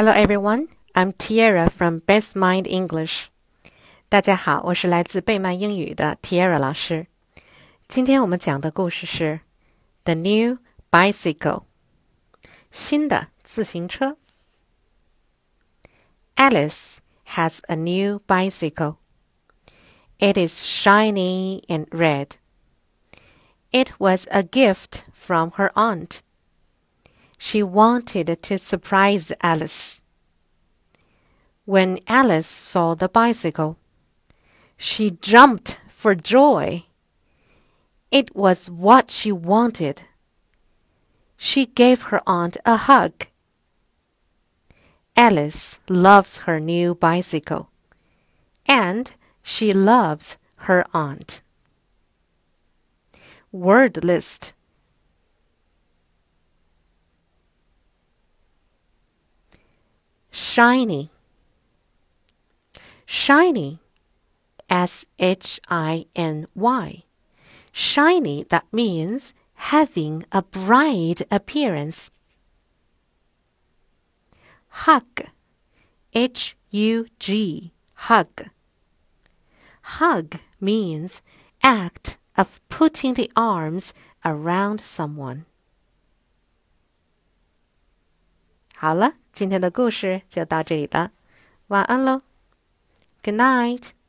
[0.00, 3.27] Hello everyone, I'm Tiara from Best Mind English.
[4.09, 7.07] 大家好，我是来自贝曼英语的 Tiara 老师。
[7.87, 9.41] 今天我们讲的故事是
[10.03, 10.59] The New
[10.89, 11.63] Bicycle，
[12.71, 14.17] 新的自行车。
[16.35, 18.97] Alice has a new bicycle.
[20.17, 22.37] It is shiny and red.
[23.71, 26.19] It was a gift from her aunt.
[27.43, 30.03] She wanted to surprise Alice.
[31.65, 33.77] When Alice saw the bicycle,
[34.77, 36.85] she jumped for joy.
[38.11, 40.03] It was what she wanted.
[41.35, 43.25] She gave her aunt a hug.
[45.17, 47.71] Alice loves her new bicycle,
[48.67, 50.37] and she loves
[50.67, 51.41] her aunt.
[53.51, 54.53] Word list
[60.53, 61.09] Shiny.
[63.05, 63.79] Shiny.
[64.69, 67.03] S H I N Y.
[67.71, 69.33] Shiny, that means
[69.71, 72.11] having a bright appearance.
[74.83, 75.21] Hug.
[76.11, 77.71] H U G.
[78.11, 78.49] Hug.
[79.83, 81.21] Hug means
[81.63, 83.93] act of putting the arms
[84.25, 85.45] around someone.
[88.75, 91.11] 好了，今天的故事就到这里了，
[91.67, 92.21] 晚安喽
[93.23, 94.00] ，Good night。